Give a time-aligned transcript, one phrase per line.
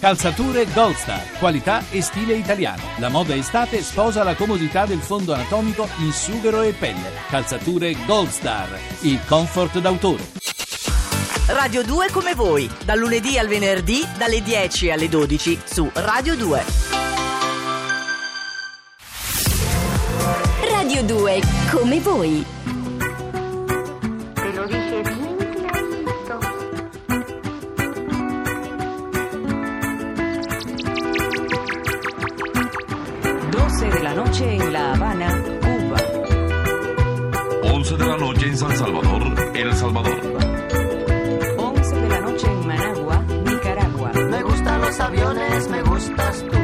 [0.00, 2.80] Calzature Gold Star, qualità e stile italiano.
[2.96, 7.12] La moda estate sposa la comodità del fondo anatomico in sughero e pelle.
[7.28, 8.66] Calzature Gold Star,
[9.02, 10.24] il comfort d'autore.
[11.48, 16.64] Radio 2 come voi, dal lunedì al venerdì dalle 10 alle 12 su Radio 2.
[20.70, 21.40] Radio 2
[21.70, 22.44] come voi.
[34.40, 35.98] Noche en La Habana, Cuba.
[37.62, 40.20] 11 de la noche en San Salvador, El Salvador.
[41.58, 44.12] 11 de la noche en Managua, Nicaragua.
[44.12, 46.59] Me gustan los aviones, me gustas tú.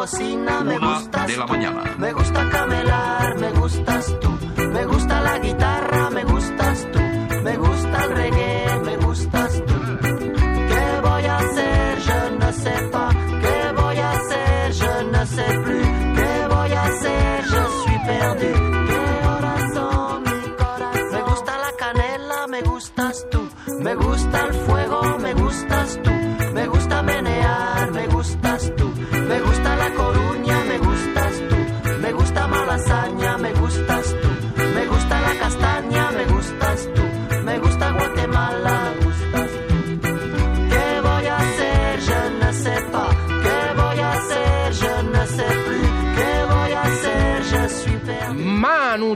[0.00, 1.52] Cocina, me Una gustas de la tú.
[1.52, 1.82] mañana.
[1.98, 4.30] Me gusta camelar, me gustas tú.
[4.72, 6.98] Me gusta la guitarra, me gustas tú.
[7.44, 9.74] Me gusta el reggae, me gustas tú.
[10.70, 11.98] ¿Qué voy a hacer?
[12.06, 13.14] Je ne sais pas.
[13.44, 14.72] ¿Qué voy a hacer?
[14.80, 15.86] Je ne sais plus.
[16.18, 17.44] ¿Qué voy a hacer?
[17.52, 18.52] Je suis perdu.
[18.88, 21.12] ¿Qué horas son mi corazón?
[21.12, 23.40] Me gusta la canela, me gustas tú.
[23.86, 24.38] Me gusta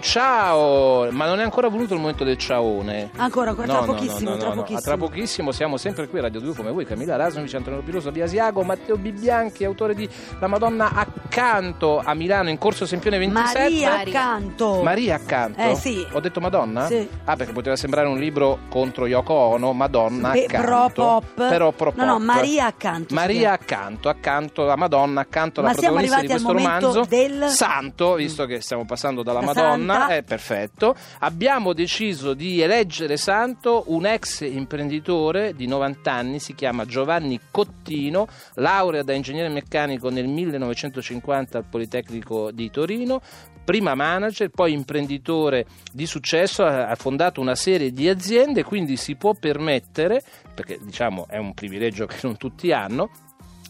[0.00, 1.10] Ciao!
[1.10, 3.10] Ma non è ancora venuto il momento del ciaone.
[3.16, 4.80] Ancora, ancora, tra pochissimo, tra A pochissimo.
[4.80, 8.24] tra pochissimo siamo sempre qui a Radio 2 come voi, Camilla Rasnovic, Antonio Piroso, Via
[8.24, 13.58] Asiago, Matteo Bibianchi, autore di La Madonna accanto a Milano in corso Sempione 27.
[13.60, 14.82] Maria accanto.
[14.82, 15.60] Maria accanto?
[15.60, 16.06] Eh, sì.
[16.12, 16.86] Ho detto Madonna?
[16.86, 17.08] Sì.
[17.24, 20.66] Ah, perché poteva sembrare un libro contro Yoko Ono, Madonna Beh, accanto.
[20.66, 21.48] pro pop.
[21.48, 22.22] Però pro No, no, pop.
[22.22, 27.04] Maria accanto Maria accanto, accanto a Madonna, accanto alla Ma protagonista di questo romanzo.
[27.08, 30.14] del- Santo, visto che stiamo passando dalla La Madonna, santa.
[30.14, 30.94] è perfetto.
[31.20, 38.26] Abbiamo deciso di eleggere santo un ex imprenditore di 90 anni, si chiama Giovanni Cottino,
[38.54, 43.20] laurea da ingegnere meccanico nel 1950 al Politecnico di Torino,
[43.64, 49.34] prima manager, poi imprenditore di successo, ha fondato una serie di aziende, quindi si può
[49.34, 50.22] permettere,
[50.54, 53.10] perché diciamo è un privilegio che non tutti hanno,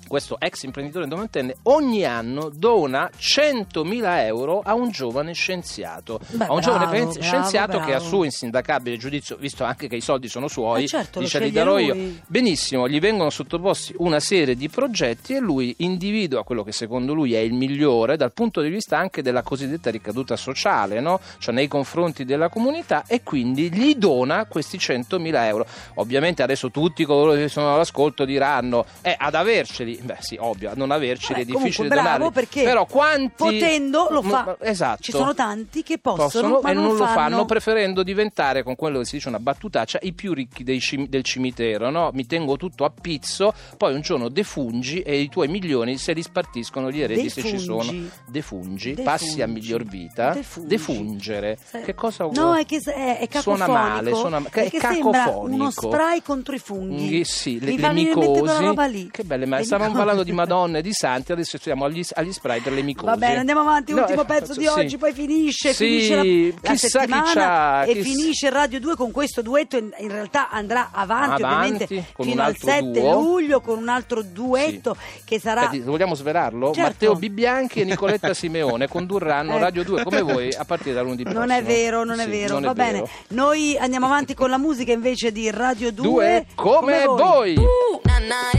[0.06, 6.52] questo ex imprenditore novantenne ogni anno dona 100.000 euro a un giovane scienziato Beh, a
[6.52, 8.04] un giovane bravo, pensi- bravo, scienziato che a bravo.
[8.04, 11.74] suo insindacabile giudizio visto anche che i soldi sono suoi Eh certo, dice li darò
[11.74, 11.84] lui.
[11.84, 17.14] io benissimo gli vengono sottoposti una serie di progetti e lui individua quello che secondo
[17.14, 21.20] lui è il migliore dal punto di vista anche della cosiddetta ricaduta sociale no?
[21.38, 27.04] cioè nei confronti della comunità e quindi gli dona questi 100.000 euro ovviamente adesso tutti
[27.04, 31.60] coloro che sono all'ascolto diranno eh, ad averceli beh sì ovvio non averceli Vabbè, è
[31.62, 34.56] difficile comunque, bravo, donarli perché però quanti potendo lo fa.
[34.60, 37.14] Mm, esatto Ci sono tanti che possono, ma e non non lo fanno.
[37.14, 41.22] fanno preferendo diventare con quello che si dice una battutaccia i più ricchi cim- del
[41.22, 42.10] cimitero no?
[42.12, 46.22] mi tengo tutto a pizzo poi un giorno defungi e i tuoi milioni se li
[46.22, 48.10] spartiscono gli eredi se ci sono Defungi.
[48.26, 48.92] Defungi.
[49.02, 50.68] passi a miglior vita Defungi.
[50.68, 55.40] defungere Se- che cosa No, è che è, è Suona male, suona- è sembra cacofonico.
[55.62, 57.18] uno spray contro i funghi.
[57.18, 59.08] Mm, sì, le, le fa micosi roba lì.
[59.10, 62.32] che belle ma Le stavamo parlando di Madonna e di Santi, adesso siamo agli, agli
[62.32, 63.10] spray per le micose.
[63.10, 64.66] Va bene, andiamo avanti, No, ultimo eh, pezzo di sì.
[64.80, 68.80] oggi, poi finisce, Sì, finisce la, la chissà chi settimana c'ha, e chiss- finisce Radio
[68.80, 72.52] 2 con questo duetto, in, in realtà andrà avanti, Avanti, ovviamente con fino un al
[72.52, 73.12] altro 7 duo.
[73.20, 75.62] luglio con un altro duetto che sarà...
[75.62, 76.66] Senti, vogliamo svelarlo?
[76.72, 76.80] Certo.
[76.82, 79.58] Matteo Bibbianchi e Nicoletta Simeone condurranno Eh.
[79.60, 81.44] Radio 2 come voi a partire da lunedì prossimo.
[81.44, 82.92] Non è vero, non è Sì, vero, non è va vero.
[83.02, 83.08] bene.
[83.28, 86.02] Noi andiamo avanti con la musica invece di Radio 2.
[86.04, 87.54] Due come voi.
[87.54, 88.50] Nah,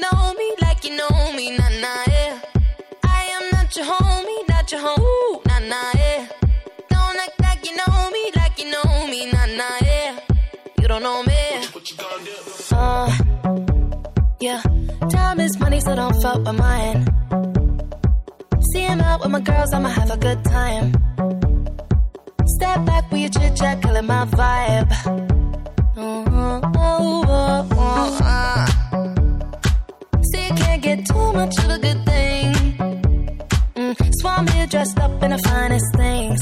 [0.00, 2.40] know me, like you know me, nah, nah, yeah.
[3.04, 6.26] I am not your homie, not your home, nah, nah, yeah.
[6.88, 10.18] Don't act like you know me, like you know me, nah, nah, yeah.
[10.80, 11.42] You don't know me.
[12.72, 13.18] Uh,
[14.40, 14.62] yeah.
[15.10, 17.06] Time is money, so don't fuck with mine.
[18.72, 20.92] See out with my girls, I'ma have a good time.
[22.56, 25.19] Step back with your chit chat, killing my vibe.
[31.32, 32.52] Much of a good thing.
[33.74, 36.40] Mm, Swam here dressed up in the finest things.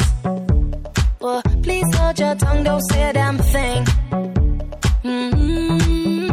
[1.21, 3.85] Well, please hold your tongue, don't say a damn thing.
[5.05, 6.29] Mm-hmm.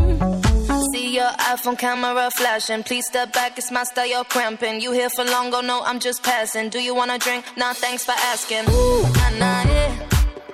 [0.93, 2.83] See your iPhone camera flashing.
[2.83, 4.81] Please step back, it's my style, you're cramping.
[4.81, 6.69] You here for long, go no, I'm just passing.
[6.69, 7.45] Do you wanna drink?
[7.57, 8.69] Nah, thanks for asking.
[8.69, 10.09] Ooh, nah, nah, yeah.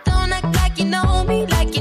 [0.06, 1.81] Don't act like you know me, like you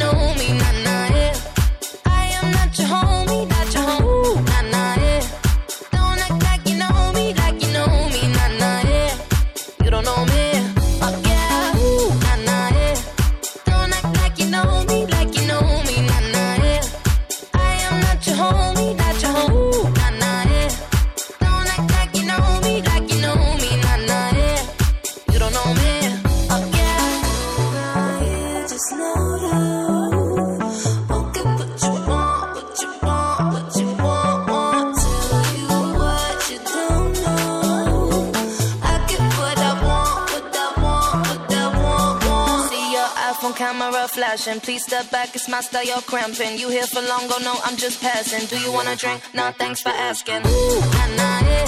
[43.91, 44.59] camera flashing.
[44.61, 46.57] Please step back, it's my style, you're cramping.
[46.57, 48.47] You here for long, go no, I'm just passing.
[48.47, 49.21] Do you wanna drink?
[49.33, 50.41] Nah, thanks for asking.
[50.45, 51.65] Ooh, nah, nah, yeah.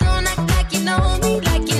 [0.00, 1.73] Don't act like you know me, like you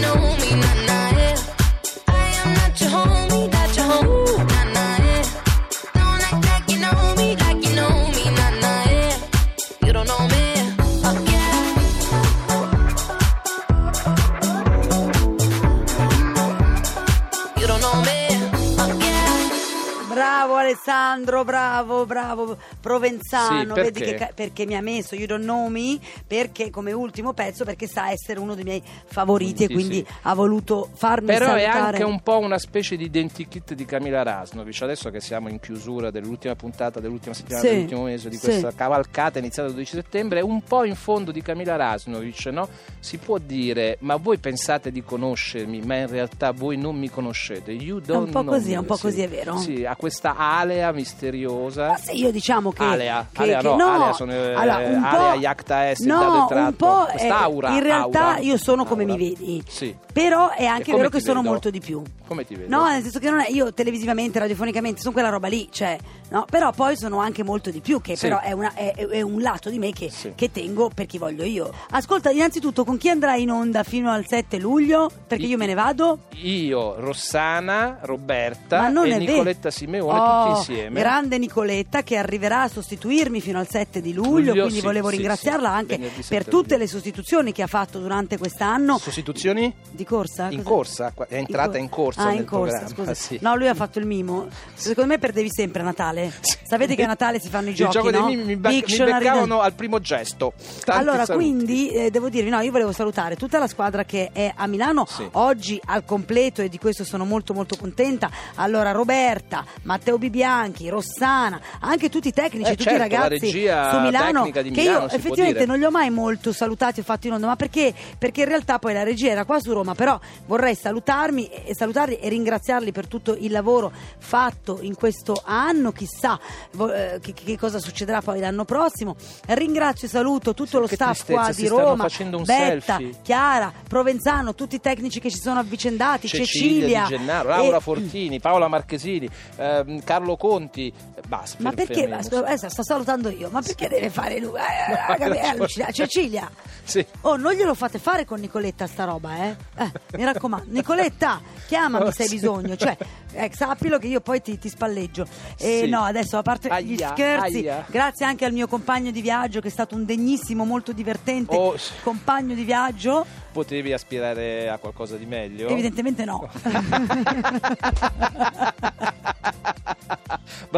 [20.87, 24.15] Alessandro, bravo, bravo Provenzano, Sì, vedi perché?
[24.17, 28.11] che perché mi ha messo You Don't Know Me perché come ultimo pezzo perché sa
[28.11, 30.15] essere uno dei miei favoriti e Sì, quindi sì.
[30.23, 31.97] ha voluto farmi Però è salutare.
[31.97, 34.83] anche un po' una specie di identikit di Camila Rasnovic.
[34.83, 39.69] Adesso che siamo in chiusura dell'ultima puntata, dell'ultima settimana, dell'ultimo mese di questa cavalcata iniziata
[39.69, 42.69] il 12 settembre, un po' in fondo di Camila Rasnovic, no?
[43.01, 47.73] Si può dire, ma voi pensate di conoscermi, ma in realtà voi non mi conoscete.
[47.73, 48.75] You don't un po' know così, me.
[48.75, 49.03] è un po' Sì.
[49.03, 49.57] così, è vero.
[49.57, 50.37] Sì, ha questa
[50.75, 51.89] alea misteriosa.
[51.89, 55.05] Ma se io diciamo che Alea, che- alea che- no, alea sono, eh, allora, un
[55.05, 58.39] alea po'- iacta est, no, un po' è- in realtà aura.
[58.41, 59.15] io sono come Aura.
[59.17, 59.95] mi vedi Sì.
[60.13, 61.51] però è anche vero che sono vedo?
[61.51, 62.75] molto di più Come ti vedo?
[62.77, 65.97] No, nel senso che non è, io televisivamente, radiofonicamente, sono quella roba lì, cioè,
[66.31, 66.45] no?
[66.51, 68.29] Però poi sono anche molto di più, che Sì.
[68.29, 70.33] però è, una- è- è un lato di me che, Sì.
[70.35, 71.73] che tengo per chi voglio io.
[71.91, 75.11] Ascolta, innanzitutto, con chi andrai in onda fino al 7 luglio?
[75.27, 76.21] Perché io me ne vado.
[76.43, 79.19] Io, Rossana, Roberta e.
[79.19, 81.01] Nicoletta Simeone, Oh, tutti insieme.
[81.01, 85.09] Grande Nicoletta che arriverà a sostituirmi fino al 7 di luglio, Luglio, quindi sì, volevo
[85.09, 86.77] ringraziarla anche per 7 tutte luglio.
[86.79, 88.99] le sostituzioni che ha fatto durante quest'anno.
[88.99, 89.73] Sostituzioni?
[89.91, 90.49] Di corsa?
[90.51, 93.13] In Cosa- corsa, è entrata in corsa Ah, nel in corsa, scusa.
[93.15, 93.39] sì.
[93.41, 94.47] No, lui ha fatto il mimo.
[94.75, 96.33] Secondo me perdevi sempre a Natale.
[96.67, 98.27] Sapete che a Natale si fanno i Il giochi, gioco no?
[98.27, 100.53] dei mimi mi, bac- mi beccavano al primo gesto.
[100.85, 101.45] Tanti allora, saluti.
[101.45, 105.05] quindi eh, devo dirvi, no, io volevo salutare tutta la squadra che è a Milano
[105.07, 105.27] Sì.
[105.33, 108.31] oggi al completo e di questo sono molto molto contenta.
[108.57, 113.99] Allora, Roberta, Matteo Bibianchi, Rossana, anche tutti i tecnici, Eh, tutti certo, i ragazzi su
[114.01, 115.67] Milano di che Milano, io effettivamente dire.
[115.67, 117.93] non li ho mai molto salutati o fatti in onda, ma perché?
[118.19, 122.17] Perché in realtà poi la regia era qua su Roma, però vorrei salutarmi e salutarli
[122.17, 126.39] e ringraziarli per tutto il lavoro fatto in questo anno, chissà
[126.73, 129.17] eh, che, che cosa succederà poi l'anno prossimo.
[129.47, 132.07] Ringrazio e saluto tutto Sì, lo staff tristezza, qua di Roma,
[132.45, 133.21] Betta, selfie.
[133.23, 138.41] Chiara, Provenzano, tutti i tecnici che ci sono avvicendati, Cecilia, Cecilia, Gennaro, Laura e- Fortini,
[138.41, 141.57] Paola Marchesini, ehm, Carlo Conti, eh, basta.
[141.63, 142.05] Ma perché?
[142.05, 144.59] Adesso adesso sto salutando io, ma perché deve fare lui?
[144.59, 145.93] Eh, raga, è allucinante.
[145.95, 146.51] Cecilia,
[146.85, 147.05] Sì.
[147.23, 149.57] oh, non glielo fate fare con Nicoletta sta roba, eh?
[149.77, 152.35] Eh, mi raccomando, Nicoletta, chiamami Oh, se hai sì.
[152.35, 152.97] bisogno, cioè,
[153.33, 155.27] eh, sappilo che io poi ti, ti spalleggio.
[155.59, 155.89] E Sì.
[155.89, 157.85] no, adesso a parte gli Aia, scherzi, aia.
[157.89, 161.75] grazie anche al mio compagno di viaggio che è stato un degnissimo, molto divertente Oh,
[162.03, 163.25] compagno di viaggio.
[163.53, 165.69] Potevi aspirare a qualcosa di meglio?
[165.69, 166.49] Evidentemente no.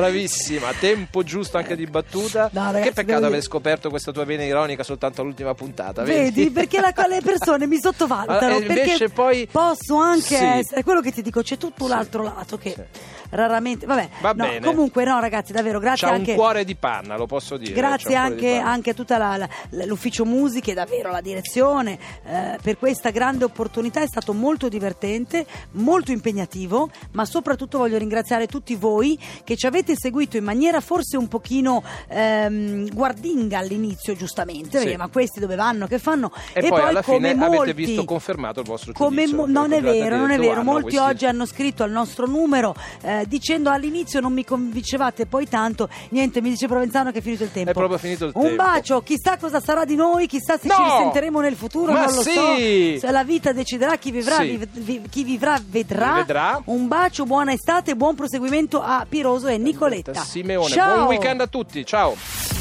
[0.00, 2.50] Bravissima, tempo giusto anche di battuta.
[2.52, 6.02] No, ragazzi, che devo peccato dire- aver scoperto questa tua vena ironica soltanto all'ultima puntata.
[6.02, 6.50] Vedi?
[6.50, 8.38] Perché la- le persone mi sottovalutano.
[8.54, 10.44] Ah, e invece perché poi- posso anche Sì.
[10.44, 11.90] essere quello che ti dico, c'è tutto Sì.
[11.90, 12.74] l'altro lato che
[13.30, 13.86] raramente.
[13.86, 14.60] Vabbè, Va no, bene.
[14.66, 16.30] comunque, no, ragazzi, davvero, grazie C'ha anche.
[16.32, 17.72] un cuore di panna, lo posso dire.
[17.72, 23.08] Grazie anche, anche a tutta la- la- l'ufficio musiche, davvero la direzione, eh, per questa
[23.10, 24.02] grande opportunità.
[24.02, 29.85] È stato molto divertente, molto impegnativo, ma soprattutto voglio ringraziare tutti voi che ci avete
[29.94, 34.84] seguito in maniera forse un pochino ehm, guardinga all'inizio, giustamente, Sì.
[34.84, 36.32] perché, ma questi dove vanno, che fanno?
[36.52, 39.80] E, poi, alla come fine avete molti- visto confermato il vostro come mo- non è
[39.80, 40.52] vero, non è vero.
[40.60, 44.44] ah, no, Molti questi- oggi hanno scritto al nostro numero eh, dicendo all'inizio non mi
[44.44, 47.70] convincevate, poi tanto niente, mi dice Provenzano che è finito il tempo.
[47.70, 48.62] È proprio finito il Un tempo.
[48.62, 50.74] bacio, chissà cosa sarà di noi, chissà se No!
[50.74, 52.98] ci risenteremo nel futuro, Ma non lo sì!
[53.00, 53.10] so.
[53.10, 54.56] La vita deciderà chi vivrà, Sì.
[54.56, 56.14] vi- vi- chi vivrà vedrà.
[56.14, 56.60] Vedrà.
[56.66, 60.14] Un bacio, buona estate, buon proseguimento a Piroso e Nicoletta.
[60.14, 60.94] Simeone, Ciao.
[60.94, 62.55] buon weekend a tutti, ciao.